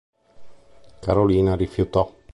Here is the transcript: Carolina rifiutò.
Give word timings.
Carolina 0.99 1.55
rifiutò. 1.55 2.11